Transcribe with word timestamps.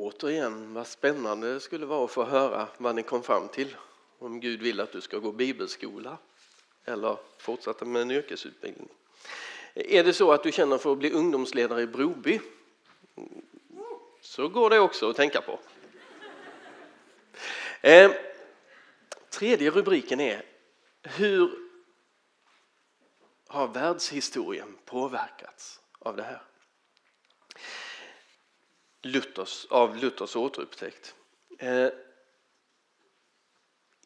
Återigen, 0.00 0.74
vad 0.74 0.86
spännande 0.86 1.54
det 1.54 1.60
skulle 1.60 1.86
vara 1.86 2.04
att 2.04 2.10
få 2.10 2.24
höra 2.24 2.68
vad 2.76 2.94
ni 2.94 3.02
kom 3.02 3.22
fram 3.22 3.48
till. 3.48 3.76
Om 4.18 4.40
Gud 4.40 4.62
vill 4.62 4.80
att 4.80 4.92
du 4.92 5.00
ska 5.00 5.18
gå 5.18 5.32
bibelskola 5.32 6.18
eller 6.84 7.16
fortsätta 7.38 7.84
med 7.84 8.02
en 8.02 8.10
yrkesutbildning. 8.10 8.88
Är 9.74 10.04
det 10.04 10.12
så 10.12 10.32
att 10.32 10.42
du 10.42 10.52
känner 10.52 10.78
för 10.78 10.92
att 10.92 10.98
bli 10.98 11.12
ungdomsledare 11.12 11.82
i 11.82 11.86
Broby 11.86 12.40
så 14.20 14.48
går 14.48 14.70
det 14.70 14.78
också 14.78 15.10
att 15.10 15.16
tänka 15.16 15.40
på. 15.40 15.58
Eh, 17.80 18.10
tredje 19.30 19.70
rubriken 19.70 20.20
är 20.20 20.42
Hur 21.02 21.50
har 23.46 23.68
världshistorien 23.68 24.76
påverkats 24.84 25.80
av 25.98 26.16
det 26.16 26.22
här? 26.22 26.42
Luthers, 29.02 29.66
av 29.70 29.96
Luthers 29.96 30.36
återupptäckt. 30.36 31.14
Eh, 31.58 31.88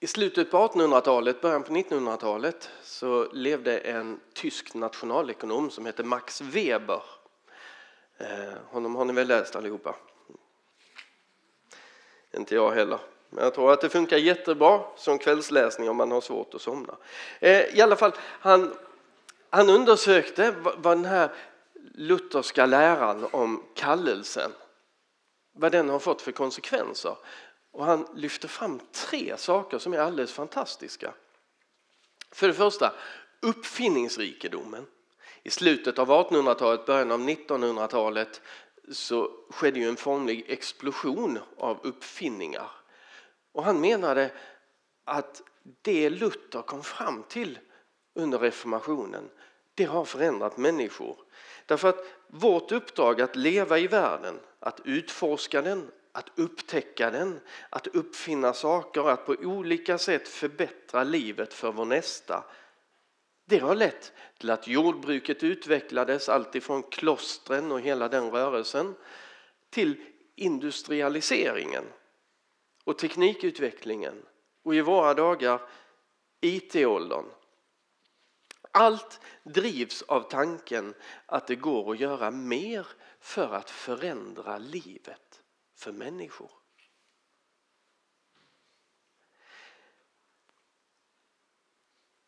I 0.01 0.07
slutet 0.07 0.51
på 0.51 0.57
1800-talet, 0.57 1.41
början 1.41 1.63
på 1.63 1.73
1900-talet 1.73 2.71
så 2.83 3.33
levde 3.33 3.79
en 3.79 4.21
tysk 4.35 4.75
nationalekonom 4.75 5.71
som 5.71 5.87
hette 5.87 6.03
Max 6.03 6.41
Weber. 6.41 7.03
Eh, 8.19 8.55
honom 8.67 8.97
har 8.97 9.05
ni 9.05 9.13
väl 9.13 9.29
läst 9.29 9.57
allihopa? 9.57 9.97
Inte 12.37 12.55
jag 12.55 12.71
heller. 12.71 12.99
Men 13.31 13.45
jag 13.45 13.55
tror 13.55 13.73
att 13.73 13.81
det 13.81 13.89
funkar 13.89 14.17
jättebra 14.17 14.81
som 14.97 15.19
kvällsläsning 15.19 15.91
om 15.91 15.97
man 15.97 16.11
har 16.11 16.21
svårt 16.21 16.55
att 16.55 16.63
somna. 16.63 16.97
Eh, 17.41 17.77
I 17.77 17.81
alla 17.81 17.97
fall, 17.97 18.13
han, 18.19 18.75
han 19.51 19.71
undersökte 19.71 20.55
vad 20.77 20.97
den 20.97 21.05
här 21.05 21.33
lutherska 21.95 22.67
läran 22.67 23.27
om 23.31 23.63
kallelsen 23.75 24.53
vad 25.53 25.73
den 25.73 25.89
har 25.89 25.99
fått 25.99 26.23
för 26.23 26.33
konsekvenser. 26.33 27.17
Och 27.71 27.85
han 27.85 28.07
lyfter 28.15 28.49
fram 28.49 28.81
tre 28.93 29.37
saker 29.37 29.79
som 29.79 29.93
är 29.93 29.99
alldeles 29.99 30.33
fantastiska. 30.33 31.15
För 32.31 32.49
det 32.49 32.55
första 32.55 32.93
uppfinningsrikedomen. 33.41 34.87
I 35.43 35.51
slutet 35.51 35.99
av 35.99 36.11
1800-talet, 36.11 36.87
början 36.87 37.13
av 37.13 37.21
1900-talet 37.21 38.41
så 38.93 39.31
skedde 39.51 39.81
ju 39.81 39.89
en 39.89 39.97
formlig 39.97 40.45
explosion 40.49 41.39
av 41.59 41.79
uppfinningar. 41.83 42.71
Och 43.53 43.65
han 43.65 43.81
menade 43.81 44.31
att 45.05 45.43
det 45.83 46.11
Luther 46.11 46.63
kom 46.63 46.83
fram 46.83 47.23
till 47.29 47.59
under 48.15 48.39
reformationen 48.39 49.31
det 49.75 49.85
har 49.85 50.05
förändrat 50.05 50.57
människor. 50.57 51.17
Därför 51.67 51.89
att 51.89 52.05
vårt 52.27 52.73
uppdrag 52.73 53.21
att 53.21 53.37
leva 53.37 53.79
i 53.79 53.87
världen, 53.87 54.41
att 54.63 54.81
utforska 54.85 55.63
den, 55.63 55.91
att 56.13 56.39
upptäcka 56.39 57.11
den, 57.11 57.41
att 57.71 57.87
uppfinna 57.87 58.53
saker, 58.55 59.09
att 59.09 59.27
på 59.27 59.33
olika 59.33 59.99
sätt 59.99 60.29
förbättra 60.29 61.05
livet 61.05 61.55
för 61.55 61.73
vår 61.73 61.85
nästa. 61.85 62.45
Det 63.45 63.59
har 63.59 63.75
lett 63.75 64.13
till 64.39 64.51
att 64.51 64.69
jordbruket 64.69 65.43
utvecklades 65.43 66.29
alltifrån 66.29 66.83
klostren 66.83 67.73
och 67.73 67.81
hela 67.81 68.09
den 68.09 68.31
rörelsen 68.31 68.95
till 69.71 70.05
industrialiseringen 70.35 71.85
och 72.85 72.99
teknikutvecklingen 72.99 74.23
och 74.65 74.75
i 74.75 74.81
våra 74.81 75.15
dagar 75.15 75.61
IT-åldern 76.41 77.25
allt 78.73 79.21
drivs 79.43 80.03
av 80.03 80.21
tanken 80.31 80.95
att 81.27 81.47
det 81.47 81.57
går 81.57 81.93
att 81.93 82.01
göra 82.01 82.31
mer 82.31 82.87
för 83.23 83.55
att 83.55 83.71
förändra 83.71 84.59
livet 84.59 85.43
för 85.75 85.93
människor. 85.93 86.51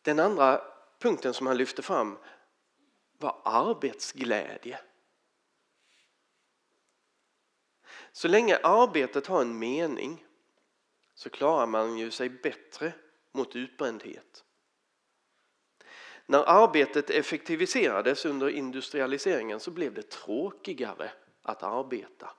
Den 0.01 0.19
andra 0.19 0.61
punkten 0.99 1.33
som 1.33 1.47
han 1.47 1.57
lyfte 1.57 1.81
fram 1.81 2.17
var 3.17 3.41
arbetsglädje. 3.45 4.79
Så 8.11 8.27
länge 8.27 8.57
arbetet 8.63 9.27
har 9.27 9.41
en 9.41 9.59
mening 9.59 10.25
så 11.13 11.29
klarar 11.29 11.67
man 11.67 11.97
ju 11.97 12.11
sig 12.11 12.29
bättre 12.29 12.93
mot 13.31 13.55
utbrändhet. 13.55 14.45
När 16.25 16.43
arbetet 16.49 17.09
effektiviserades 17.09 18.25
under 18.25 18.49
industrialiseringen 18.49 19.59
så 19.59 19.71
blev 19.71 19.93
det 19.93 20.09
tråkigare 20.09 21.11
att 21.41 21.63
arbeta. 21.63 22.29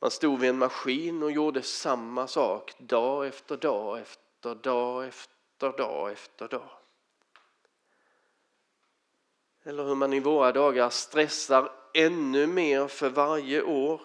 Man 0.00 0.10
stod 0.10 0.40
vid 0.40 0.50
en 0.50 0.58
maskin 0.58 1.22
och 1.22 1.32
gjorde 1.32 1.62
samma 1.62 2.26
sak 2.26 2.74
dag 2.78 3.26
efter 3.26 3.56
dag 3.56 3.98
efter 3.98 4.54
dag 4.54 5.06
efter 5.06 5.72
dag 5.78 6.12
efter 6.12 6.48
dag. 6.48 6.70
Eller 9.64 9.84
hur 9.84 9.94
man 9.94 10.12
i 10.12 10.20
våra 10.20 10.52
dagar 10.52 10.90
stressar 10.90 11.72
ännu 11.94 12.46
mer 12.46 12.88
för 12.88 13.08
varje 13.08 13.62
år 13.62 14.00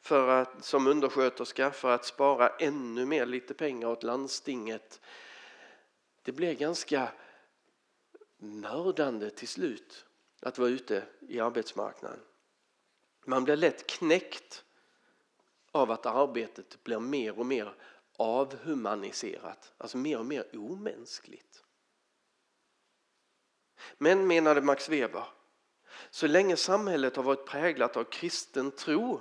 för 0.00 0.28
att, 0.28 0.64
som 0.64 0.86
undersköterska 0.86 1.70
för 1.70 1.90
att 1.90 2.04
spara 2.04 2.48
ännu 2.48 3.06
mer 3.06 3.26
lite 3.26 3.54
pengar 3.54 3.88
åt 3.88 4.02
landstinget. 4.02 5.00
Det 6.22 6.32
blir 6.32 6.54
ganska 6.54 7.08
mördande 8.42 9.30
till 9.30 9.48
slut 9.48 10.04
att 10.42 10.58
vara 10.58 10.68
ute 10.68 11.04
i 11.20 11.40
arbetsmarknaden. 11.40 12.20
Man 13.24 13.44
blir 13.44 13.56
lätt 13.56 13.86
knäckt 13.86 14.64
av 15.72 15.90
att 15.90 16.06
arbetet 16.06 16.84
blir 16.84 16.98
mer 16.98 17.38
och 17.38 17.46
mer 17.46 17.74
avhumaniserat, 18.16 19.72
alltså 19.78 19.98
mer 19.98 20.18
och 20.18 20.26
mer 20.26 20.56
omänskligt. 20.56 21.64
Men, 23.98 24.26
menade 24.26 24.60
Max 24.60 24.88
Weber, 24.88 25.24
så 26.10 26.26
länge 26.26 26.56
samhället 26.56 27.16
har 27.16 27.22
varit 27.22 27.46
präglat 27.46 27.96
av 27.96 28.04
kristen 28.04 28.70
tro 28.70 29.20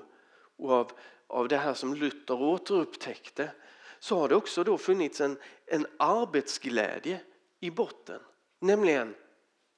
och 0.57 0.71
av, 0.71 0.91
av 1.27 1.47
det 1.47 1.57
här 1.57 1.73
som 1.73 1.93
Luther 1.93 2.41
återupptäckte 2.41 3.51
så 3.99 4.19
har 4.19 4.29
det 4.29 4.35
också 4.35 4.63
då 4.63 4.77
funnits 4.77 5.21
en, 5.21 5.37
en 5.65 5.87
arbetsglädje 5.99 7.21
i 7.59 7.71
botten. 7.71 8.21
Nämligen, 8.63 9.15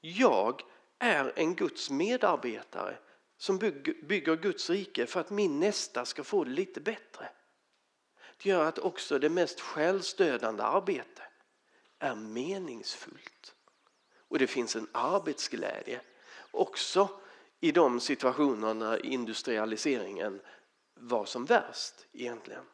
jag 0.01 0.61
är 0.99 1.33
en 1.35 1.55
Guds 1.55 1.89
medarbetare 1.89 2.97
som 3.37 3.57
bygger 4.03 4.35
Guds 4.35 4.69
rike 4.69 5.05
för 5.05 5.19
att 5.19 5.29
min 5.29 5.59
nästa 5.59 6.05
ska 6.05 6.23
få 6.23 6.43
det 6.43 6.51
lite 6.51 6.81
bättre. 6.81 7.29
Det 8.37 8.49
gör 8.49 8.65
att 8.65 8.79
också 8.79 9.19
det 9.19 9.29
mest 9.29 9.59
självstödande 9.59 10.63
arbete 10.63 11.21
är 11.99 12.15
meningsfullt. 12.15 13.55
Och 14.27 14.39
det 14.39 14.47
finns 14.47 14.75
en 14.75 14.87
arbetsglädje 14.91 16.01
också 16.51 17.09
i 17.59 17.71
de 17.71 17.99
situationer 17.99 18.73
när 18.73 19.05
industrialiseringen 19.05 20.41
var 20.95 21.25
som 21.25 21.45
värst 21.45 22.05
egentligen. 22.13 22.65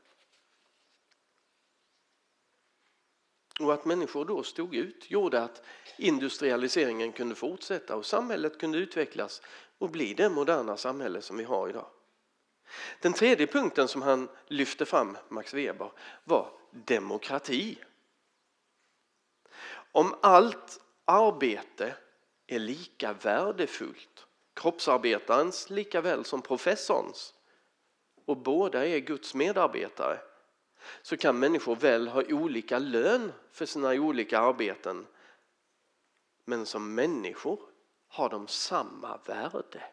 Och 3.59 3.73
att 3.73 3.85
människor 3.85 4.25
då 4.25 4.43
stod 4.43 4.75
ut 4.75 5.11
gjorde 5.11 5.41
att 5.41 5.61
industrialiseringen 5.97 7.11
kunde 7.11 7.35
fortsätta 7.35 7.95
och 7.95 8.05
samhället 8.05 8.57
kunde 8.57 8.77
utvecklas 8.77 9.41
och 9.77 9.89
bli 9.89 10.13
det 10.13 10.29
moderna 10.29 10.77
samhälle 10.77 11.21
som 11.21 11.37
vi 11.37 11.43
har 11.43 11.69
idag. 11.69 11.87
Den 13.01 13.13
tredje 13.13 13.47
punkten 13.47 13.87
som 13.87 14.01
han 14.01 14.29
lyfte 14.47 14.85
fram, 14.85 15.17
Max 15.29 15.53
Weber, 15.53 15.91
var 16.23 16.51
demokrati. 16.71 17.77
Om 19.91 20.15
allt 20.21 20.81
arbete 21.05 21.95
är 22.47 22.59
lika 22.59 23.13
värdefullt, 23.13 24.25
kroppsarbetarens 24.53 25.69
lika 25.69 26.01
väl 26.01 26.25
som 26.25 26.41
professorns, 26.41 27.33
och 28.25 28.37
båda 28.37 28.87
är 28.87 28.99
Guds 28.99 29.35
medarbetare, 29.35 30.19
så 31.01 31.17
kan 31.17 31.39
människor 31.39 31.75
väl 31.75 32.07
ha 32.07 32.23
olika 32.29 32.79
lön 32.79 33.31
för 33.51 33.65
sina 33.65 33.89
olika 33.89 34.39
arbeten. 34.39 35.07
Men 36.45 36.65
som 36.65 36.95
människor 36.95 37.59
har 38.07 38.29
de 38.29 38.47
samma 38.47 39.17
värde. 39.17 39.83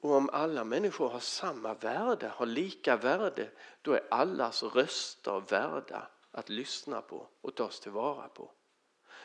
Och 0.00 0.10
om 0.10 0.30
alla 0.32 0.64
människor 0.64 1.08
har 1.08 1.20
samma 1.20 1.74
värde, 1.74 2.28
har 2.28 2.46
lika 2.46 2.96
värde, 2.96 3.50
då 3.82 3.92
är 3.92 4.06
allas 4.10 4.62
röster 4.62 5.40
värda 5.48 6.08
att 6.30 6.48
lyssna 6.48 7.00
på 7.00 7.28
och 7.40 7.54
tas 7.54 7.80
tillvara 7.80 8.28
på. 8.28 8.50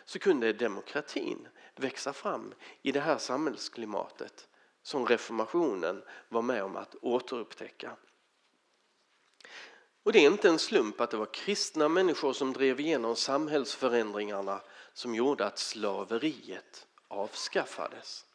Så 0.06 0.20
kunde 0.20 0.54
demokratin 0.54 1.48
växa 1.76 2.14
fram 2.14 2.54
i 2.82 2.92
det 2.92 3.00
här 3.00 3.18
samhällsklimatet 3.18 4.48
som 4.88 5.06
reformationen 5.06 6.04
var 6.30 6.42
med 6.42 6.63
om 6.63 6.75
att 6.75 6.95
återupptäcka. 6.95 7.98
Och 10.04 10.12
det 10.12 10.19
är 10.19 10.31
inte 10.31 10.50
en 10.50 10.60
slump 10.60 11.01
att 11.01 11.12
det 11.12 11.18
var 11.18 11.34
kristna 11.34 11.89
människor 11.89 12.34
som 12.34 12.54
drev 12.54 12.80
igenom 12.80 13.16
samhällsförändringarna 13.16 14.62
som 14.94 15.16
gjorde 15.16 15.45
att 15.45 15.57
slaveriet 15.57 16.88
avskaffades. 17.07 18.25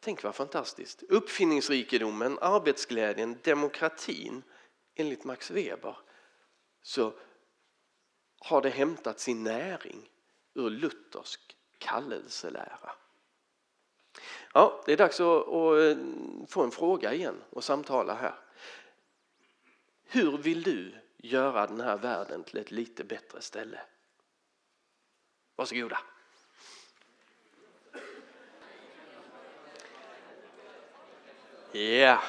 Tänk 0.00 0.22
vad 0.22 0.34
fantastiskt! 0.34 1.02
Uppfinningsrikedomen, 1.02 2.38
arbetsglädjen, 2.40 3.38
demokratin 3.42 4.42
enligt 4.94 5.24
Max 5.24 5.50
Weber 5.50 5.98
så 6.82 7.12
har 8.38 8.62
det 8.62 8.70
hämtat 8.70 9.20
sin 9.20 9.42
näring 9.44 10.10
ur 10.56 10.70
luthersk 10.70 11.56
kallelselära. 11.78 12.90
Ja, 14.54 14.82
det 14.86 14.92
är 14.92 14.96
dags 14.96 15.20
att, 15.20 15.48
att 15.48 15.78
eh, 15.78 15.96
få 16.48 16.62
en 16.62 16.70
fråga 16.70 17.14
igen 17.14 17.42
och 17.50 17.64
samtala 17.64 18.14
här. 18.14 18.34
Hur 20.04 20.38
vill 20.38 20.62
du 20.62 20.94
göra 21.16 21.66
den 21.66 21.80
här 21.80 21.96
världen 21.96 22.44
till 22.44 22.58
ett 22.58 22.70
lite 22.70 23.04
bättre 23.04 23.40
ställe? 23.40 23.80
Varsågoda. 25.56 25.98
Ja. 31.72 31.80
Yeah. 31.80 32.22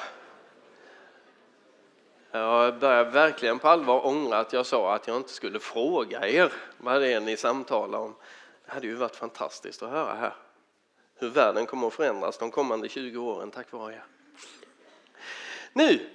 Jag 2.30 2.78
börjar 2.78 3.04
verkligen 3.04 3.58
på 3.58 3.68
allvar 3.68 4.06
ångra 4.06 4.38
att 4.38 4.52
jag 4.52 4.66
sa 4.66 4.94
att 4.94 5.08
jag 5.08 5.16
inte 5.16 5.32
skulle 5.32 5.60
fråga 5.60 6.28
er 6.28 6.52
vad 6.78 7.00
det 7.00 7.12
är 7.12 7.20
ni 7.20 7.36
samtalar 7.36 7.98
om. 7.98 8.14
Det 8.66 8.72
hade 8.72 8.86
ju 8.86 8.94
varit 8.94 9.16
fantastiskt 9.16 9.82
att 9.82 9.90
höra 9.90 10.14
här 10.14 10.34
hur 11.20 11.28
världen 11.28 11.66
kommer 11.66 11.86
att 11.86 11.94
förändras 11.94 12.38
de 12.38 12.50
kommande 12.50 12.88
20 12.88 13.18
åren 13.18 13.50
tack 13.50 13.72
vare 13.72 13.94
er. 13.94 14.04
Nu 15.72 16.10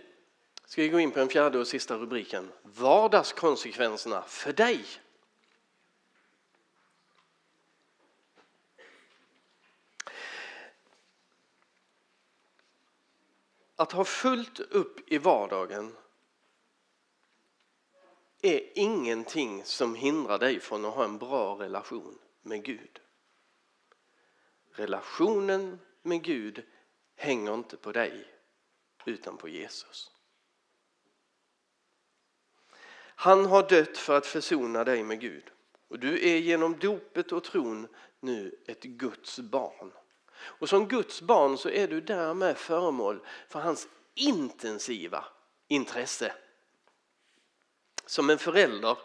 ska 0.66 0.82
vi 0.82 0.90
gå 0.90 1.00
in 1.00 1.12
på 1.12 1.20
den 1.20 1.30
fjärde 1.30 1.60
och 1.60 1.68
sista 1.68 1.96
rubriken. 1.96 2.52
Vardagskonsekvenserna 2.62 4.22
för 4.22 4.54
dig. 4.54 4.86
Att 13.76 13.92
ha 13.92 14.06
fullt 14.06 14.60
upp 14.60 15.12
i 15.12 15.18
vardagen 15.18 15.96
är 18.46 18.62
ingenting 18.76 19.64
som 19.64 19.96
hindrar 19.96 20.40
dig 20.40 20.60
från 20.60 20.86
att 20.86 20.94
ha 20.94 21.04
en 21.04 21.18
bra 21.18 21.60
relation 21.60 22.18
med 22.42 22.64
Gud. 22.64 23.00
Relationen 24.72 25.80
med 26.02 26.24
Gud 26.24 26.64
hänger 27.16 27.54
inte 27.54 27.78
på 27.78 27.92
dig 27.92 28.28
utan 29.06 29.38
på 29.38 29.50
Jesus. 29.50 30.12
Han 33.16 33.46
har 33.46 33.70
dött 33.70 33.98
för 33.98 34.18
att 34.18 34.26
försona 34.26 34.84
dig 34.84 35.04
med 35.04 35.20
Gud 35.20 35.44
och 35.88 36.00
du 36.00 36.30
är 36.30 36.38
genom 36.38 36.80
dopet 36.80 37.32
och 37.32 37.44
tron 37.44 37.88
nu 38.20 38.56
ett 38.68 38.84
Guds 38.84 39.40
barn. 39.40 39.92
Och 40.36 40.70
som 40.70 40.88
Guds 40.88 41.22
barn 41.22 41.58
så 41.58 41.70
är 41.70 41.88
du 41.88 42.02
därmed 42.02 42.58
föremål 42.58 43.26
för 43.48 43.60
hans 43.60 43.88
intensiva 44.16 45.26
intresse. 45.68 46.34
Som 48.14 48.30
en 48.30 48.38
förälder 48.38 48.98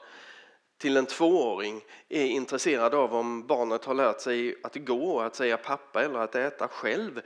till 0.78 0.96
en 0.96 1.06
tvååring 1.06 1.84
är 2.08 2.24
intresserad 2.24 2.94
av 2.94 3.14
om 3.14 3.46
barnet 3.46 3.84
har 3.84 3.94
lärt 3.94 4.20
sig 4.20 4.56
att 4.62 4.74
gå, 4.74 5.20
att 5.20 5.34
säga 5.34 5.56
pappa 5.56 6.04
eller 6.04 6.18
att 6.18 6.34
äta 6.34 6.68
själv 6.68 7.22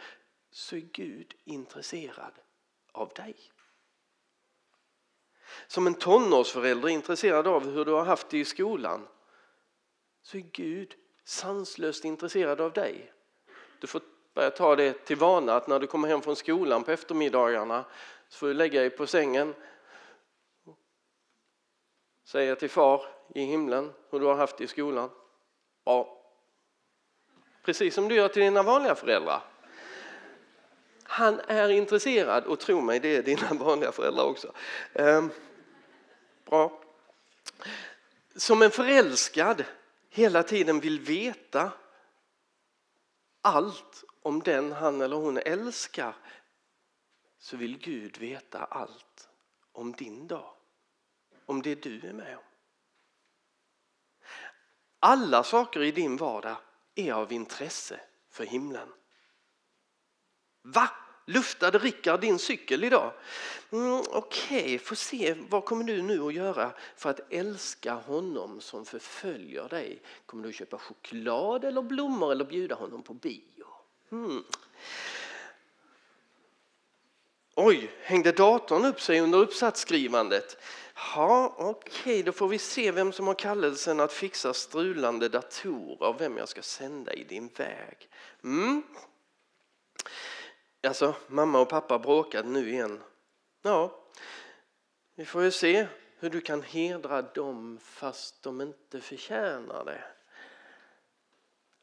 så 0.50 0.76
är 0.76 0.80
Gud 0.80 1.34
intresserad 1.44 2.32
av 2.92 3.08
dig. 3.08 3.36
Som 5.66 5.86
en 5.86 5.94
tonårsförälder 5.94 6.88
är 6.88 6.92
intresserad 6.92 7.46
av 7.46 7.70
hur 7.70 7.84
du 7.84 7.92
har 7.92 8.04
haft 8.04 8.28
det 8.28 8.38
i 8.38 8.44
skolan 8.44 9.08
så 10.22 10.36
är 10.36 10.42
Gud 10.52 10.94
sanslöst 11.24 12.04
intresserad 12.04 12.60
av 12.60 12.72
dig. 12.72 13.12
Du 13.80 13.86
får 13.86 14.02
börja 14.34 14.50
ta 14.50 14.76
det 14.76 14.92
till 14.92 15.16
vana 15.16 15.54
att 15.54 15.68
när 15.68 15.80
du 15.80 15.86
kommer 15.86 16.08
hem 16.08 16.22
från 16.22 16.36
skolan 16.36 16.84
på 16.84 16.90
eftermiddagarna 16.90 17.84
så 18.28 18.38
får 18.38 18.46
du 18.46 18.54
lägga 18.54 18.80
dig 18.80 18.90
på 18.90 19.06
sängen 19.06 19.54
säga 22.32 22.56
till 22.56 22.70
far 22.70 23.06
i 23.34 23.44
himlen 23.44 23.92
hur 24.10 24.20
du 24.20 24.26
har 24.26 24.34
haft 24.34 24.56
det 24.56 24.64
i 24.64 24.68
skolan. 24.68 25.10
Ja, 25.84 26.22
precis 27.62 27.94
som 27.94 28.08
du 28.08 28.14
gör 28.14 28.28
till 28.28 28.42
dina 28.42 28.62
vanliga 28.62 28.94
föräldrar. 28.94 29.42
Han 31.02 31.40
är 31.40 31.68
intresserad 31.68 32.44
och 32.44 32.60
tro 32.60 32.80
mig, 32.80 33.00
det 33.00 33.16
är 33.16 33.22
dina 33.22 33.48
vanliga 33.52 33.92
föräldrar 33.92 34.24
också. 34.24 34.52
Ehm, 34.92 35.30
bra. 36.44 36.82
Som 38.36 38.62
en 38.62 38.70
förälskad 38.70 39.64
hela 40.10 40.42
tiden 40.42 40.80
vill 40.80 41.00
veta 41.00 41.72
allt 43.42 44.04
om 44.22 44.40
den 44.40 44.72
han 44.72 45.00
eller 45.00 45.16
hon 45.16 45.38
älskar 45.38 46.16
så 47.38 47.56
vill 47.56 47.78
Gud 47.78 48.18
veta 48.18 48.64
allt 48.64 49.28
om 49.72 49.92
din 49.92 50.26
dag. 50.26 50.54
Om 51.46 51.62
det 51.62 51.82
du 51.82 52.00
är 52.08 52.12
med 52.12 52.36
om. 52.36 52.42
Alla 54.98 55.44
saker 55.44 55.82
i 55.82 55.90
din 55.90 56.16
vardag 56.16 56.56
är 56.94 57.12
av 57.12 57.32
intresse 57.32 58.00
för 58.30 58.44
himlen. 58.44 58.88
Va? 60.62 60.90
Luftade 61.26 61.78
Rickard 61.78 62.20
din 62.20 62.38
cykel 62.38 62.84
idag? 62.84 63.12
Mm, 63.70 64.02
Okej, 64.10 64.64
okay, 64.64 64.78
får 64.78 64.96
se. 64.96 65.34
Vad 65.48 65.64
kommer 65.64 65.84
du 65.84 66.02
nu 66.02 66.26
att 66.26 66.34
göra 66.34 66.72
för 66.96 67.10
att 67.10 67.20
älska 67.32 67.92
honom 67.92 68.60
som 68.60 68.84
förföljer 68.84 69.68
dig? 69.68 70.02
Kommer 70.26 70.42
du 70.42 70.48
att 70.48 70.54
köpa 70.54 70.78
choklad 70.78 71.64
eller 71.64 71.82
blommor 71.82 72.32
eller 72.32 72.44
bjuda 72.44 72.74
honom 72.74 73.02
på 73.02 73.14
bio? 73.14 73.66
Mm. 74.12 74.44
Oj, 77.54 77.90
hängde 78.02 78.32
datorn 78.32 78.84
upp 78.84 79.00
sig 79.00 79.20
under 79.20 79.38
uppsatsskrivandet? 79.38 80.56
Ja, 80.94 81.54
okej, 81.58 81.92
okay, 82.00 82.22
då 82.22 82.32
får 82.32 82.48
vi 82.48 82.58
se 82.58 82.90
vem 82.90 83.12
som 83.12 83.26
har 83.26 83.34
kallelsen 83.34 84.00
att 84.00 84.12
fixa 84.12 84.54
strulande 84.54 85.28
datorer 85.28 86.08
och 86.08 86.20
vem 86.20 86.36
jag 86.36 86.48
ska 86.48 86.62
sända 86.62 87.12
i 87.12 87.24
din 87.24 87.48
väg. 87.56 88.08
Mm. 88.44 88.82
Alltså, 90.86 91.14
mamma 91.26 91.60
och 91.60 91.68
pappa 91.68 91.98
bråkade 91.98 92.48
nu 92.48 92.70
igen. 92.70 93.00
Ja, 93.62 94.00
vi 95.14 95.24
får 95.24 95.42
ju 95.42 95.50
se 95.50 95.86
hur 96.18 96.30
du 96.30 96.40
kan 96.40 96.62
hedra 96.62 97.22
dem 97.22 97.78
fast 97.82 98.42
de 98.42 98.60
inte 98.60 99.00
förtjänar 99.00 99.84
det. 99.84 100.04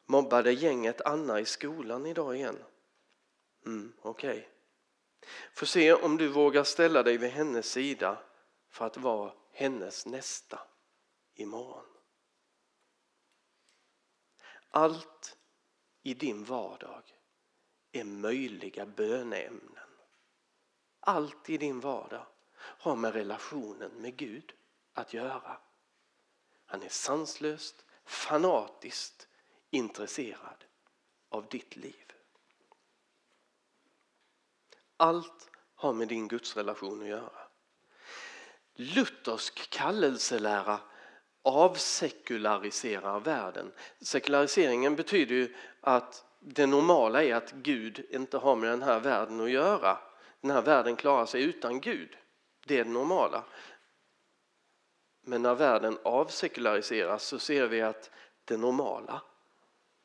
Mobbade 0.06 0.52
gänget 0.52 1.00
Anna 1.00 1.40
i 1.40 1.44
skolan 1.44 2.06
idag 2.06 2.36
igen. 2.36 2.58
Mm, 3.66 3.92
Okej. 4.02 4.30
Okay. 4.30 4.44
Får 5.52 5.66
se 5.66 5.92
om 5.92 6.16
du 6.16 6.28
vågar 6.28 6.64
ställa 6.64 7.02
dig 7.02 7.16
vid 7.16 7.30
hennes 7.30 7.70
sida 7.70 8.18
för 8.68 8.86
att 8.86 8.96
vara 8.96 9.32
hennes 9.52 10.06
nästa 10.06 10.60
imorgon. 11.34 11.86
Allt 14.70 15.36
i 16.02 16.14
din 16.14 16.44
vardag 16.44 17.02
är 17.92 18.04
möjliga 18.04 18.86
böneämnen. 18.86 19.88
Allt 21.00 21.50
i 21.50 21.58
din 21.58 21.80
vardag 21.80 22.26
har 22.54 22.96
med 22.96 23.12
relationen 23.12 23.90
med 23.90 24.16
Gud 24.16 24.52
att 24.92 25.14
göra. 25.14 25.60
Han 26.66 26.82
är 26.82 26.88
sanslöst, 26.88 27.84
fanatiskt 28.04 29.28
intresserad 29.70 30.64
av 31.28 31.48
ditt 31.48 31.76
liv. 31.76 32.09
Allt 35.00 35.50
har 35.74 35.92
med 35.92 36.08
din 36.08 36.28
gudsrelation 36.28 37.02
att 37.02 37.08
göra. 37.08 37.42
Luthersk 38.74 39.70
kallelselära 39.70 40.80
avsekulariserar 41.42 43.20
världen. 43.20 43.72
Sekulariseringen 44.00 44.96
betyder 44.96 45.34
ju 45.34 45.54
att 45.80 46.24
det 46.40 46.66
normala 46.66 47.24
är 47.24 47.34
att 47.34 47.52
Gud 47.52 48.06
inte 48.10 48.38
har 48.38 48.56
med 48.56 48.70
den 48.70 48.82
här 48.82 49.00
världen 49.00 49.40
att 49.40 49.50
göra. 49.50 49.98
Den 50.40 50.50
här 50.50 50.62
världen 50.62 50.96
klarar 50.96 51.26
sig 51.26 51.42
utan 51.42 51.80
Gud. 51.80 52.16
Det 52.66 52.78
är 52.78 52.84
det 52.84 52.90
normala. 52.90 53.44
Men 55.22 55.42
när 55.42 55.54
världen 55.54 55.98
avsekulariseras 56.02 57.24
så 57.24 57.38
ser 57.38 57.66
vi 57.66 57.82
att 57.82 58.10
det 58.44 58.56
normala 58.56 59.22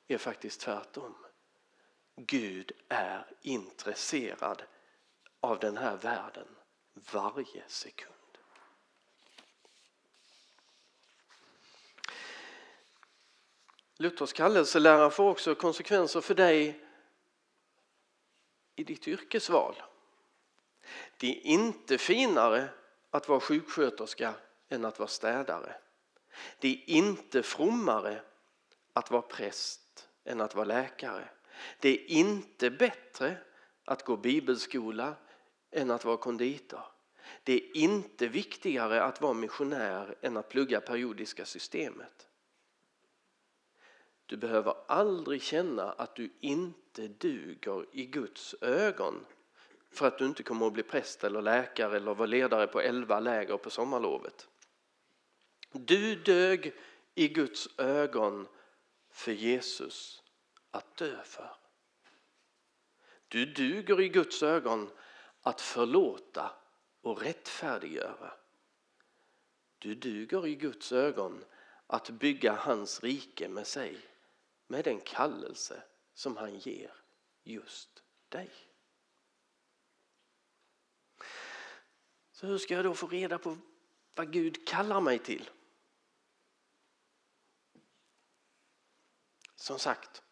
är 0.08 0.18
faktiskt 0.18 0.62
tvärtom. 0.62 1.16
Gud 2.18 2.72
är 2.90 3.26
intresserad 3.42 4.64
av 5.46 5.60
den 5.60 5.78
här 5.78 5.98
världen 5.98 6.48
varje 7.12 7.64
sekund. 7.68 8.12
Luthers 13.98 14.34
kallelselära 14.34 15.10
får 15.10 15.30
också 15.30 15.56
konsekvenser 15.56 16.22
för 16.22 16.36
dig 16.36 16.86
i 18.76 18.84
ditt 18.84 19.08
yrkesval. 19.08 19.84
Det 21.18 21.28
är 21.28 21.42
inte 21.46 21.98
finare 21.98 22.70
att 23.10 23.30
vara 23.30 23.40
sjuksköterska 23.40 24.34
än 24.70 24.86
att 24.86 25.00
vara 25.00 25.10
städare. 25.10 25.76
Det 26.60 26.68
är 26.68 26.90
inte 26.90 27.44
frommare 27.44 28.22
att 28.94 29.12
vara 29.12 29.22
präst 29.22 30.10
än 30.24 30.42
att 30.42 30.56
vara 30.56 30.66
läkare. 30.66 31.30
Det 31.80 31.90
är 31.90 32.06
inte 32.10 32.70
bättre 32.70 33.38
att 33.86 34.04
gå 34.04 34.18
bibelskola 34.18 35.16
än 35.76 35.92
att 35.92 36.06
vara 36.06 36.18
konditor. 36.18 36.82
Det 37.44 37.54
är 37.54 37.78
inte 37.78 38.28
viktigare 38.28 39.04
att 39.04 39.22
vara 39.22 39.34
missionär 39.34 40.16
än 40.22 40.38
att 40.38 40.50
plugga 40.50 40.82
periodiska 40.82 41.46
systemet. 41.46 42.28
Du 44.26 44.38
behöver 44.38 44.76
aldrig 44.88 45.42
känna 45.42 45.92
att 45.92 46.16
du 46.16 46.34
inte 46.40 47.08
duger 47.08 47.86
i 47.92 48.06
Guds 48.06 48.56
ögon 48.62 49.26
för 49.92 50.08
att 50.08 50.18
du 50.18 50.26
inte 50.26 50.44
kommer 50.44 50.68
att 50.68 50.74
bli 50.74 50.84
präst 50.84 51.24
eller 51.24 51.42
läkare 51.42 51.98
eller 51.98 52.14
vara 52.14 52.28
ledare 52.28 52.68
på 52.68 52.82
elva 52.82 53.20
läger 53.20 53.58
på 53.58 53.70
sommarlovet. 53.70 54.48
Du 55.72 56.16
dög 56.16 56.74
i 57.16 57.28
Guds 57.28 57.80
ögon 57.80 58.48
för 59.10 59.32
Jesus 59.32 60.24
att 60.72 60.98
dö 60.98 61.24
för. 61.24 61.56
Du 63.28 63.46
duger 63.46 64.02
i 64.02 64.10
Guds 64.10 64.44
ögon 64.44 64.90
att 65.46 65.62
förlåta 65.62 66.52
och 67.02 67.22
rättfärdiggöra. 67.22 68.34
Du 69.78 69.96
duger 69.96 70.48
i 70.48 70.56
Guds 70.56 70.92
ögon 70.92 71.44
att 71.88 72.10
bygga 72.10 72.54
hans 72.54 73.04
rike 73.04 73.50
med 73.50 73.68
sig 73.68 73.98
med 74.68 74.84
den 74.84 75.00
kallelse 75.00 75.84
som 76.14 76.38
han 76.38 76.60
ger 76.60 76.94
just 77.44 78.04
dig. 78.30 78.52
Så 82.32 82.48
hur 82.48 82.58
ska 82.58 82.74
jag 82.74 82.86
då 82.86 82.94
få 82.94 83.08
reda 83.08 83.38
på 83.38 83.58
vad 84.16 84.34
Gud 84.34 84.68
kallar 84.68 85.02
mig 85.02 85.20
till? 85.20 85.50
Som 89.56 89.80
sagt, 89.80 90.24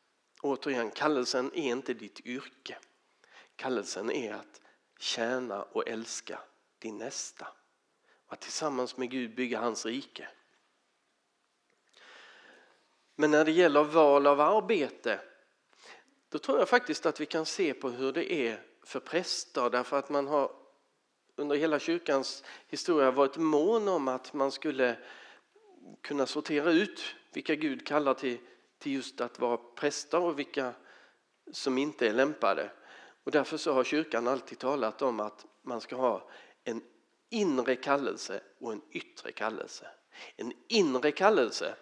återigen, 0.42 0.92
kallelsen 0.92 1.52
är 1.54 1.72
inte 1.72 1.94
ditt 1.94 2.20
yrke. 2.26 2.80
Kallelsen 3.56 4.12
är 4.12 4.34
att 4.34 4.63
tjäna 5.04 5.64
och 5.64 5.88
älska 5.88 6.40
din 6.80 6.98
nästa. 6.98 7.48
Att 8.28 8.42
tillsammans 8.42 8.98
med 8.98 9.10
Gud 9.10 9.36
bygga 9.36 9.60
hans 9.60 9.86
rike. 9.86 10.28
Men 13.16 13.32
när 13.32 13.46
det 13.46 13.52
gäller 13.52 13.84
val 13.84 14.28
av 14.28 14.42
arbete 14.42 15.20
då 16.30 16.40
tror 16.40 16.60
jag 16.60 16.70
faktiskt 16.70 17.06
att 17.06 17.22
vi 17.22 17.26
kan 17.26 17.46
se 17.46 17.74
på 17.74 17.90
hur 17.90 18.12
det 18.12 18.34
är 18.34 18.64
för 18.84 19.00
präster 19.00 19.70
därför 19.70 20.00
att 20.00 20.10
man 20.10 20.28
har 20.28 20.52
under 21.36 21.56
hela 21.56 21.80
kyrkans 21.80 22.44
historia 22.68 23.12
varit 23.12 23.38
mån 23.38 23.88
om 23.88 24.08
att 24.08 24.34
man 24.34 24.52
skulle 24.52 24.98
kunna 26.02 26.26
sortera 26.26 26.72
ut 26.72 27.16
vilka 27.34 27.56
Gud 27.56 27.88
kallar 27.88 28.14
till, 28.14 28.38
till 28.80 28.92
just 28.92 29.22
att 29.22 29.40
vara 29.40 29.58
präster 29.58 30.20
och 30.20 30.40
vilka 30.40 30.74
som 31.52 31.78
inte 31.78 32.08
är 32.08 32.14
lämpade. 32.14 32.72
Och 33.24 33.32
därför 33.32 33.58
så 33.58 33.74
har 33.74 33.84
kyrkan 33.84 34.28
alltid 34.28 34.60
talat 34.60 35.02
om 35.02 35.20
att 35.20 35.46
man 35.62 35.82
ska 35.82 35.96
ha 35.96 36.30
en 36.64 36.82
inre 37.30 37.76
kallelse 37.76 38.42
och 38.60 38.72
en 38.72 38.82
yttre 38.92 39.32
kallelse. 39.32 39.88
En 40.36 40.54
inre 40.68 41.12
kallelse 41.12 41.76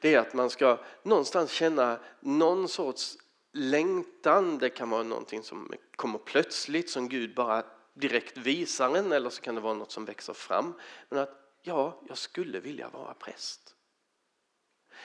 det 0.00 0.14
är 0.14 0.18
att 0.18 0.34
man 0.34 0.50
ska 0.50 0.78
någonstans 1.02 1.50
känna 1.50 2.00
någon 2.20 2.68
sorts 2.68 3.18
längtan. 3.52 4.58
Det 4.58 4.70
kan 4.70 4.90
vara 4.90 5.02
någonting 5.02 5.42
som 5.42 5.72
kommer 5.96 6.18
plötsligt 6.18 6.90
som 6.90 7.08
Gud 7.08 7.34
bara 7.34 7.64
direkt 7.94 8.36
visar 8.36 8.96
en 8.96 9.12
eller 9.12 9.30
så 9.30 9.42
kan 9.42 9.54
det 9.54 9.60
vara 9.60 9.74
något 9.74 9.92
som 9.92 10.04
växer 10.04 10.32
fram. 10.32 10.74
Men 11.08 11.18
att 11.18 11.58
ja, 11.62 12.00
jag 12.08 12.18
skulle 12.18 12.60
vilja 12.60 12.88
vara 12.88 13.14
präst. 13.14 13.74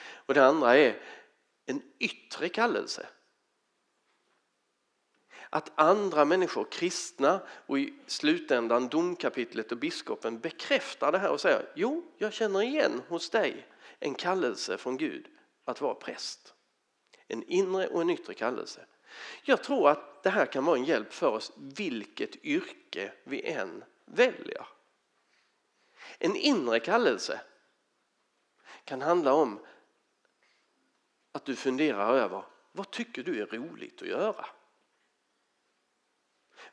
Och 0.06 0.34
det 0.34 0.46
andra 0.46 0.78
är 0.78 1.02
en 1.66 1.82
yttre 2.00 2.50
kallelse. 2.50 3.08
Att 5.54 5.72
andra 5.76 6.26
människor, 6.26 6.68
kristna 6.72 7.42
och 7.66 7.80
i 7.80 7.94
slutändan 8.08 8.88
domkapitlet 8.88 9.72
och 9.72 9.78
biskopen 9.78 10.40
bekräftar 10.40 11.12
det 11.12 11.18
här 11.18 11.32
och 11.32 11.42
säger 11.42 11.72
jo, 11.76 12.12
jag 12.18 12.34
känner 12.34 12.62
igen 12.62 13.02
hos 13.08 13.30
dig 13.30 13.68
en 14.00 14.16
kallelse 14.16 14.78
från 14.78 14.98
Gud 14.98 15.28
att 15.66 15.82
vara 15.82 15.96
präst. 15.96 16.54
En 17.28 17.44
inre 17.44 17.88
och 17.88 18.02
en 18.02 18.10
yttre 18.10 18.34
kallelse. 18.34 18.86
Jag 19.44 19.64
tror 19.64 19.90
att 19.90 20.24
det 20.24 20.30
här 20.30 20.46
kan 20.46 20.66
vara 20.66 20.78
en 20.78 20.86
hjälp 20.86 21.14
för 21.14 21.28
oss 21.28 21.52
vilket 21.58 22.46
yrke 22.46 23.14
vi 23.24 23.52
än 23.52 23.84
väljer. 24.06 24.68
En 26.20 26.36
inre 26.36 26.80
kallelse 26.80 27.42
kan 28.84 29.02
handla 29.02 29.34
om 29.34 29.60
att 31.32 31.46
du 31.46 31.56
funderar 31.56 32.14
över 32.14 32.46
vad 32.72 32.92
tycker 32.92 33.24
du 33.24 33.42
är 33.42 33.46
roligt 33.46 34.02
att 34.02 34.08
göra? 34.08 34.46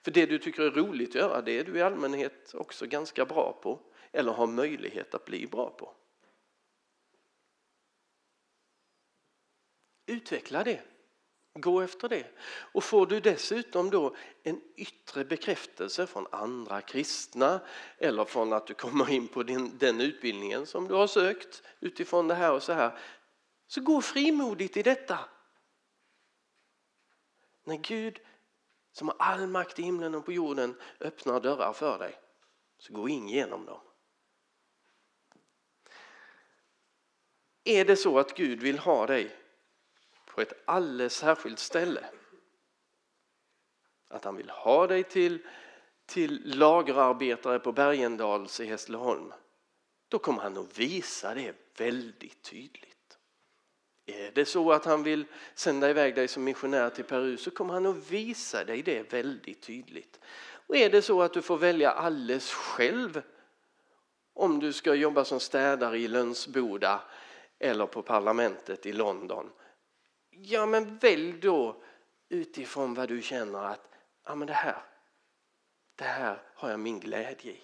För 0.04 0.10
det 0.10 0.26
du 0.26 0.38
tycker 0.38 0.62
är 0.62 0.70
roligt 0.70 1.08
att 1.08 1.14
göra 1.14 1.42
det 1.42 1.52
är 1.52 1.64
du 1.64 1.76
i 1.76 1.82
allmänhet 1.82 2.54
också 2.54 2.86
ganska 2.86 3.24
bra 3.24 3.58
på 3.62 3.80
eller 4.12 4.32
har 4.32 4.46
möjlighet 4.46 5.14
att 5.14 5.24
bli 5.24 5.46
bra 5.46 5.70
på. 5.70 5.94
Utveckla 10.06 10.64
det. 10.64 10.82
Gå 11.54 11.80
efter 11.80 12.08
det. 12.08 12.26
Och 12.72 12.84
får 12.84 13.06
du 13.06 13.20
dessutom 13.20 13.90
då 13.90 14.16
en 14.42 14.60
yttre 14.76 15.24
bekräftelse 15.24 16.06
från 16.06 16.26
andra 16.30 16.80
kristna 16.80 17.60
eller 17.98 18.24
från 18.24 18.52
att 18.52 18.66
du 18.66 18.74
kommer 18.74 19.10
in 19.10 19.28
på 19.28 19.42
din, 19.42 19.78
den 19.78 20.00
utbildningen 20.00 20.66
som 20.66 20.88
du 20.88 20.94
har 20.94 21.06
sökt 21.06 21.62
utifrån 21.80 22.28
det 22.28 22.34
här 22.34 22.52
och 22.52 22.62
så 22.62 22.72
här. 22.72 22.98
Så 23.66 23.80
gå 23.80 24.00
frimodigt 24.00 24.76
i 24.76 24.82
detta. 24.82 25.18
När 27.64 27.76
Gud 27.76 28.20
som 29.00 29.08
har 29.08 29.16
all 29.18 29.46
makt 29.46 29.78
i 29.78 29.82
himlen 29.82 30.14
och 30.14 30.24
på 30.24 30.32
jorden 30.32 30.74
öppnar 31.00 31.40
dörrar 31.40 31.72
för 31.72 31.98
dig 31.98 32.20
så 32.78 32.92
gå 32.92 33.08
in 33.08 33.28
genom 33.28 33.66
dem. 33.66 33.80
Är 37.64 37.84
det 37.84 37.96
så 37.96 38.18
att 38.18 38.36
Gud 38.36 38.60
vill 38.60 38.78
ha 38.78 39.06
dig 39.06 39.36
på 40.26 40.40
ett 40.40 40.52
alldeles 40.64 41.14
särskilt 41.14 41.58
ställe. 41.58 42.04
Att 44.08 44.24
han 44.24 44.36
vill 44.36 44.50
ha 44.50 44.86
dig 44.86 45.04
till, 45.04 45.46
till 46.06 46.58
lagerarbetare 46.58 47.58
på 47.58 47.72
Bergendals 47.72 48.60
i 48.60 48.66
Hässleholm. 48.66 49.32
Då 50.08 50.18
kommer 50.18 50.42
han 50.42 50.58
att 50.58 50.78
visa 50.78 51.34
det 51.34 51.54
väldigt 51.76 52.42
tydligt. 52.42 52.89
Är 54.06 54.30
det 54.34 54.44
så 54.44 54.72
att 54.72 54.84
han 54.84 55.02
vill 55.02 55.24
sända 55.54 55.90
iväg 55.90 56.14
dig 56.14 56.28
som 56.28 56.44
missionär 56.44 56.90
till 56.90 57.04
Peru 57.04 57.36
så 57.36 57.50
kommer 57.50 57.74
han 57.74 57.86
att 57.86 58.10
visa 58.10 58.64
dig 58.64 58.82
det 58.82 59.12
väldigt 59.12 59.62
tydligt. 59.62 60.20
Och 60.66 60.76
är 60.76 60.90
det 60.90 61.02
så 61.02 61.22
att 61.22 61.32
du 61.32 61.42
får 61.42 61.58
välja 61.58 61.90
alldeles 61.90 62.50
själv 62.52 63.22
om 64.34 64.58
du 64.58 64.72
ska 64.72 64.94
jobba 64.94 65.24
som 65.24 65.40
städare 65.40 65.98
i 65.98 66.08
Lönsboda 66.08 67.02
eller 67.58 67.86
på 67.86 68.02
parlamentet 68.02 68.86
i 68.86 68.92
London 68.92 69.50
Ja, 70.30 70.66
men 70.66 70.98
välj 70.98 71.32
då 71.32 71.82
utifrån 72.28 72.94
vad 72.94 73.08
du 73.08 73.22
känner 73.22 73.64
att 73.64 73.88
ja, 74.24 74.34
men 74.34 74.46
det, 74.46 74.52
här, 74.52 74.82
det 75.94 76.04
här 76.04 76.42
har 76.54 76.70
jag 76.70 76.80
min 76.80 77.00
glädje 77.00 77.52
i. 77.52 77.62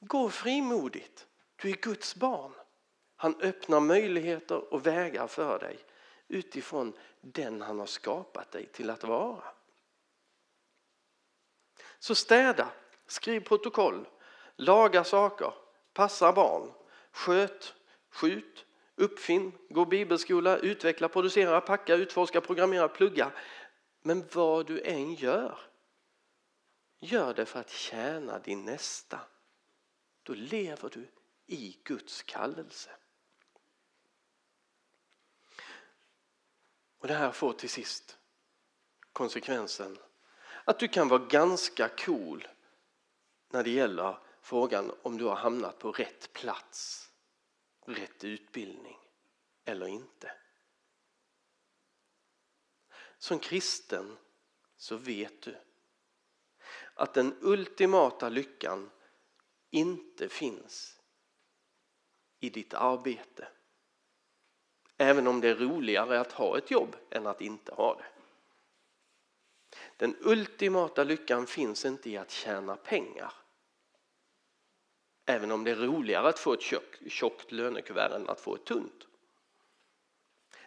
Gå 0.00 0.30
frimodigt. 0.30 1.26
Du 1.56 1.70
är 1.70 1.76
Guds 1.76 2.16
barn. 2.16 2.52
Han 3.22 3.40
öppnar 3.40 3.80
möjligheter 3.80 4.74
och 4.74 4.86
vägar 4.86 5.26
för 5.26 5.58
dig 5.58 5.78
utifrån 6.28 6.92
den 7.20 7.62
han 7.62 7.78
har 7.78 7.86
skapat 7.86 8.52
dig 8.52 8.66
till 8.66 8.90
att 8.90 9.04
vara. 9.04 9.44
Så 11.98 12.14
städa, 12.14 12.70
skriv 13.06 13.40
protokoll, 13.40 14.08
laga 14.56 15.04
saker, 15.04 15.54
passa 15.92 16.32
barn, 16.32 16.72
sköt, 17.10 17.74
skjut, 18.10 18.66
Uppfinn, 18.94 19.52
gå 19.68 19.84
bibelskola, 19.84 20.58
utveckla, 20.58 21.08
producera, 21.08 21.60
packa, 21.60 21.94
utforska, 21.94 22.40
programmera, 22.40 22.88
plugga. 22.88 23.32
Men 24.02 24.28
vad 24.32 24.66
du 24.66 24.80
än 24.82 25.14
gör, 25.14 25.58
gör 27.00 27.34
det 27.34 27.46
för 27.46 27.60
att 27.60 27.70
tjäna 27.70 28.38
din 28.38 28.64
nästa. 28.64 29.20
Då 30.22 30.34
lever 30.34 30.88
du 30.88 31.08
i 31.46 31.76
Guds 31.84 32.22
kallelse. 32.22 32.90
Och 37.00 37.08
Det 37.08 37.14
här 37.14 37.32
får 37.32 37.52
till 37.52 37.70
sist 37.70 38.18
konsekvensen 39.12 39.98
att 40.64 40.78
du 40.78 40.88
kan 40.88 41.08
vara 41.08 41.26
ganska 41.26 41.88
cool 41.88 42.48
när 43.48 43.64
det 43.64 43.70
gäller 43.70 44.18
frågan 44.40 44.92
om 45.02 45.18
du 45.18 45.24
har 45.24 45.36
hamnat 45.36 45.78
på 45.78 45.92
rätt 45.92 46.32
plats 46.32 47.10
rätt 47.86 48.24
utbildning 48.24 48.98
eller 49.64 49.86
inte. 49.86 50.32
Som 53.18 53.38
kristen 53.38 54.16
så 54.76 54.96
vet 54.96 55.42
du 55.42 55.56
att 56.94 57.14
den 57.14 57.36
ultimata 57.40 58.28
lyckan 58.28 58.90
inte 59.70 60.28
finns 60.28 61.00
i 62.40 62.50
ditt 62.50 62.74
arbete 62.74 63.48
Även 65.00 65.26
om 65.26 65.40
det 65.40 65.48
är 65.48 65.54
roligare 65.54 66.20
att 66.20 66.32
ha 66.32 66.58
ett 66.58 66.70
jobb 66.70 66.96
än 67.10 67.26
att 67.26 67.40
inte 67.40 67.74
ha 67.74 67.94
det. 67.94 68.04
Den 69.96 70.16
ultimata 70.20 71.04
lyckan 71.04 71.46
finns 71.46 71.84
inte 71.84 72.10
i 72.10 72.16
att 72.16 72.30
tjäna 72.30 72.76
pengar. 72.76 73.32
Även 75.26 75.50
om 75.50 75.64
det 75.64 75.70
är 75.70 75.76
roligare 75.76 76.28
att 76.28 76.38
få 76.38 76.52
ett 76.52 76.62
tjockt, 76.62 77.12
tjockt 77.12 77.52
lönekuvert 77.52 78.10
än 78.10 78.28
att 78.28 78.40
få 78.40 78.54
ett 78.54 78.64
tunt. 78.64 79.06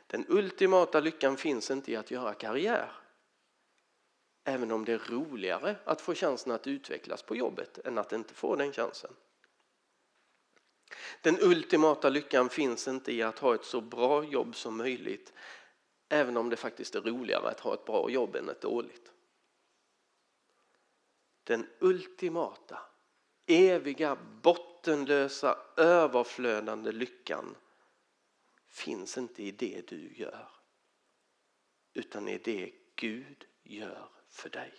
Den 0.07 0.25
ultimata 0.27 0.99
lyckan 0.99 1.37
finns 1.37 1.71
inte 1.71 1.91
i 1.91 1.95
att 1.95 2.11
göra 2.11 2.33
karriär. 2.33 2.91
Även 4.43 4.71
om 4.71 4.85
det 4.85 4.93
är 4.93 5.11
roligare 5.11 5.75
att 5.83 6.01
få 6.01 6.15
chansen 6.15 6.51
att 6.51 6.67
utvecklas 6.67 7.23
på 7.23 7.35
jobbet 7.35 7.77
än 7.77 7.97
att 7.97 8.13
inte 8.13 8.33
få 8.33 8.55
den 8.55 8.71
chansen. 8.71 9.13
Den 11.21 11.37
ultimata 11.41 12.09
lyckan 12.09 12.49
finns 12.49 12.87
inte 12.87 13.11
i 13.11 13.21
att 13.21 13.39
ha 13.39 13.55
ett 13.55 13.65
så 13.65 13.81
bra 13.81 14.23
jobb 14.23 14.55
som 14.55 14.77
möjligt 14.77 15.33
även 16.09 16.37
om 16.37 16.49
det 16.49 16.55
faktiskt 16.55 16.95
är 16.95 17.01
roligare 17.01 17.49
att 17.49 17.59
ha 17.59 17.73
ett 17.73 17.85
bra 17.85 18.09
jobb 18.09 18.35
än 18.35 18.49
ett 18.49 18.61
dåligt. 18.61 19.11
Den 21.43 21.67
ultimata, 21.79 22.79
eviga, 23.45 24.15
bottenlösa, 24.41 25.57
överflödande 25.77 26.91
lyckan 26.91 27.55
finns 28.67 29.17
inte 29.17 29.43
i 29.43 29.51
det 29.51 29.87
du 29.87 30.13
gör 30.13 30.49
utan 31.93 32.27
i 32.27 32.37
det 32.37 32.71
Gud 32.95 33.45
gör 33.63 34.09
för 34.27 34.49
dig. 34.49 34.73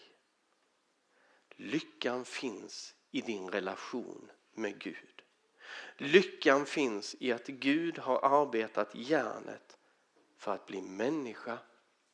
Lyckan 1.50 2.24
finns 2.24 2.94
i 3.10 3.20
din 3.20 3.50
relation 3.50 4.30
med 4.52 4.78
Gud. 4.78 5.23
Lyckan 5.96 6.66
finns 6.66 7.16
i 7.20 7.32
att 7.32 7.46
Gud 7.46 7.98
har 7.98 8.42
arbetat 8.42 8.94
järnet 8.94 9.78
för 10.36 10.54
att 10.54 10.66
bli 10.66 10.82
människa 10.82 11.58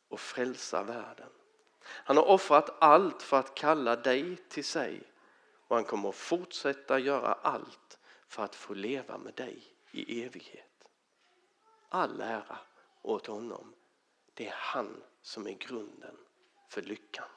och 0.09 0.21
frälsa 0.21 0.83
världen. 0.83 1.31
Han 1.83 2.17
har 2.17 2.25
offrat 2.25 2.77
allt 2.81 3.23
för 3.23 3.39
att 3.39 3.55
kalla 3.55 3.97
dig 3.97 4.37
till 4.37 4.65
sig 4.65 5.03
och 5.69 5.77
han 5.77 5.85
kommer 5.85 6.09
att 6.09 6.15
fortsätta 6.15 6.99
göra 6.99 7.33
allt 7.33 7.99
för 8.27 8.43
att 8.43 8.55
få 8.55 8.75
leva 8.75 9.19
med 9.19 9.35
dig 9.35 9.63
i 9.91 10.25
evighet. 10.25 10.89
All 11.89 12.21
ära 12.21 12.59
åt 13.03 13.27
honom. 13.27 13.75
Det 14.35 14.47
är 14.49 14.55
han 14.57 15.03
som 15.23 15.47
är 15.47 15.53
grunden 15.53 16.17
för 16.69 16.83
lyckan. 16.83 17.29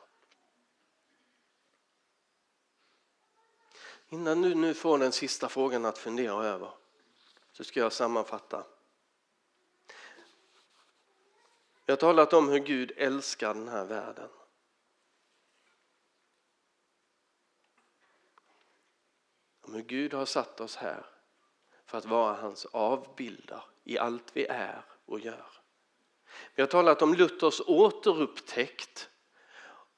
Innan 4.14 4.42
du 4.42 4.56
nu 4.56 4.74
får 4.74 4.98
den 4.98 5.12
sista 5.12 5.50
frågan 5.50 5.86
att 5.86 5.98
fundera 5.98 6.46
över 6.46 6.72
så 7.52 7.64
ska 7.64 7.80
jag 7.80 7.94
sammanfatta. 7.94 8.66
Jag 11.86 11.94
har 11.94 11.98
talat 11.98 12.34
om 12.34 12.50
hur 12.50 12.60
Gud 12.60 12.92
älskar 12.98 13.54
den 13.54 13.68
här 13.68 13.86
världen. 13.86 14.30
Om 19.62 19.74
hur 19.74 19.82
Gud 19.82 20.14
har 20.14 20.26
satt 20.26 20.62
oss 20.62 20.76
här 20.76 21.06
för 21.86 21.98
att 21.98 22.06
vara 22.06 22.34
hans 22.34 22.66
avbilder 22.66 23.64
i 23.84 23.98
allt 23.98 24.32
vi 24.34 24.46
är 24.46 24.86
och 25.06 25.20
gör. 25.20 25.48
Vi 26.56 26.62
har 26.62 26.68
talat 26.68 27.02
om 27.02 27.14
Luthers 27.14 27.62
återupptäckt 27.66 29.10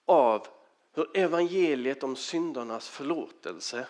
av 0.05 0.48
hur 0.93 1.17
evangeliet 1.17 2.03
om 2.03 2.15
syndernas 2.15 2.89
förlåtelse 2.89 3.88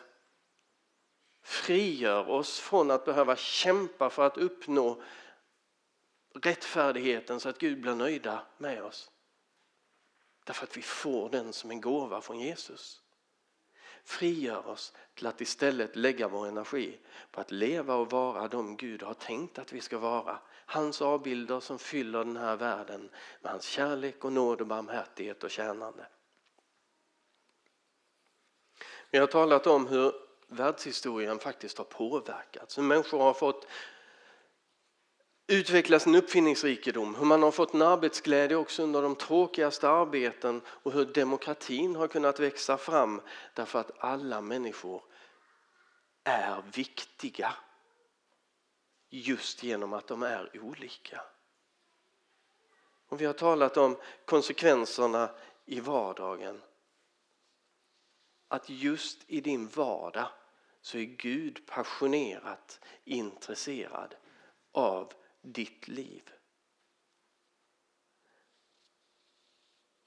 frigör 1.46 2.30
oss 2.30 2.60
från 2.60 2.92
att 2.92 3.06
behöva 3.06 3.36
kämpa 3.36 4.10
för 4.10 4.26
att 4.26 4.38
uppnå 4.38 5.02
rättfärdigheten 6.34 7.40
så 7.40 7.50
att 7.50 7.58
Gud 7.58 7.82
blir 7.82 7.96
nöjda 7.96 8.42
med 8.58 8.84
oss. 8.84 9.12
Därför 10.44 10.64
att 10.64 10.78
vi 10.78 10.82
får 10.82 11.30
den 11.30 11.54
som 11.54 11.72
en 11.72 11.82
gåva 11.82 12.22
från 12.22 12.40
Jesus. 12.40 13.02
Frigör 14.04 14.68
oss 14.68 14.94
till 15.14 15.28
att 15.28 15.42
istället 15.42 15.96
lägga 15.96 16.28
vår 16.28 16.48
energi 16.48 17.00
på 17.32 17.42
att 17.42 17.52
leva 17.52 17.96
och 17.96 18.12
vara 18.12 18.48
de 18.48 18.78
Gud 18.78 19.04
har 19.04 19.14
tänkt 19.14 19.60
att 19.60 19.74
vi 19.74 19.82
ska 19.82 19.98
vara. 19.98 20.40
Hans 20.66 21.02
avbilder 21.02 21.60
som 21.60 21.80
fyller 21.80 22.20
den 22.20 22.38
här 22.38 22.56
världen 22.56 23.10
med 23.42 23.52
hans 23.52 23.66
kärlek 23.66 24.26
och 24.26 24.34
nåd 24.34 24.62
och 24.62 24.68
barmhärtighet 24.68 25.44
och 25.44 25.52
tjänande. 25.52 26.08
Vi 29.12 29.18
har 29.18 29.28
talat 29.28 29.68
om 29.68 29.88
hur 29.88 30.25
världshistorien 30.56 31.40
faktiskt 31.40 31.78
har 31.78 31.86
påverkats. 31.86 32.78
Hur 32.78 32.84
människor 32.84 33.20
har 33.20 33.34
fått 33.34 33.68
utveckla 35.48 36.00
sin 36.00 36.16
uppfinningsrikedom, 36.16 37.16
hur 37.16 37.26
man 37.26 37.44
har 37.44 37.52
fått 37.52 37.74
en 37.74 37.82
arbetsglädje 37.82 38.58
också 38.58 38.84
under 38.84 39.02
de 39.02 39.16
tråkigaste 39.16 39.90
arbeten 39.90 40.62
och 40.68 40.92
hur 40.92 41.06
demokratin 41.06 41.96
har 41.96 42.08
kunnat 42.08 42.40
växa 42.40 42.78
fram 42.78 43.22
därför 43.54 43.80
att 43.80 43.92
alla 43.98 44.42
människor 44.42 45.02
är 46.24 46.64
viktiga 46.74 47.54
just 49.10 49.64
genom 49.64 49.94
att 49.94 50.08
de 50.08 50.24
är 50.24 50.60
olika. 50.62 51.22
Och 53.08 53.22
vi 53.22 53.26
har 53.26 53.34
talat 53.34 53.78
om 53.78 53.98
konsekvenserna 54.26 55.30
i 55.66 55.80
vardagen. 55.80 56.62
Att 58.48 58.70
just 58.70 59.24
i 59.28 59.42
din 59.42 59.68
vardag 59.68 60.28
så 60.86 60.98
är 60.98 61.04
Gud 61.04 61.66
passionerat 61.66 62.80
intresserad 63.04 64.16
av 64.72 65.14
ditt 65.42 65.88
liv. 65.88 66.32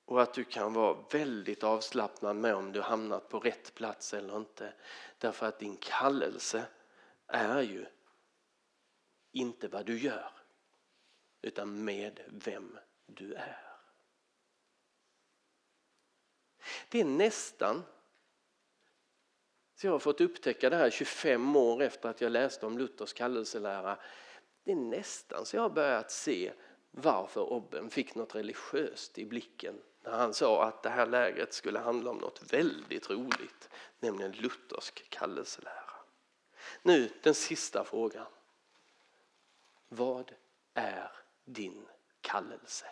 Och 0.05 0.23
att 0.23 0.35
du 0.35 0.45
kan 0.45 0.73
vara 0.73 1.05
väldigt 1.13 1.65
avslappnad 1.65 2.37
med 2.37 2.55
om 2.55 2.73
du 2.73 2.81
hamnat 2.81 3.29
på 3.29 3.41
rätt 3.41 3.75
plats 3.75 4.15
eller 4.15 4.37
inte. 4.37 4.75
Därför 5.19 5.47
att 5.47 5.59
din 5.59 5.77
kallelse 5.77 6.67
är 7.27 7.63
ju 7.63 7.87
inte 9.33 9.69
vad 9.69 9.87
du 9.87 9.99
gör 9.99 10.33
utan 11.43 11.85
med 11.85 12.21
vem 12.29 12.79
du 13.07 13.35
är. 13.35 13.81
Det 16.89 17.01
är 17.01 17.05
nästan 17.05 17.85
så 19.81 19.87
jag 19.87 19.93
har 19.93 19.99
fått 19.99 20.21
upptäcka 20.21 20.71
det 20.71 20.77
här 20.77 20.91
25 20.91 21.57
år 21.57 21.83
efter 21.83 22.09
att 22.09 22.21
jag 22.21 22.33
läste 22.33 22.67
om 22.67 22.79
Luthers 22.79 23.13
kallelselära 23.13 23.99
det 24.65 24.73
är 24.73 24.77
nästan 24.77 25.47
så 25.47 25.57
jag 25.57 25.63
har 25.63 25.71
börjat 25.71 26.11
se 26.11 26.53
varför 26.91 27.41
Obben 27.41 27.91
fick 27.91 28.15
något 28.15 28.35
religiöst 28.35 29.19
i 29.19 29.25
blicken 29.25 29.81
när 30.03 30.13
han 30.13 30.35
sa 30.35 30.65
att 30.65 30.83
det 30.83 30.89
här 30.89 31.07
lägret 31.07 31.53
skulle 31.53 31.79
handla 31.79 32.11
om 32.11 32.19
något 32.19 32.53
väldigt 32.53 33.11
roligt, 33.11 33.71
nämligen 34.01 34.33
luthersk 34.33 35.11
kallelselära. 35.11 35.91
Nu 36.83 37.11
den 37.23 37.35
sista 37.35 37.85
frågan. 37.85 38.27
Vad 39.89 40.33
är 40.75 41.13
din 41.45 41.87
kallelse? 42.21 42.87